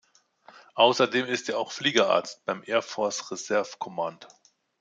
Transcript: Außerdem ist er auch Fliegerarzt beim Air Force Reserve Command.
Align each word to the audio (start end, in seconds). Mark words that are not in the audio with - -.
Außerdem 0.73 1.27
ist 1.27 1.47
er 1.47 1.59
auch 1.59 1.71
Fliegerarzt 1.71 2.43
beim 2.45 2.63
Air 2.65 2.81
Force 2.81 3.29
Reserve 3.29 3.73
Command. 3.77 4.27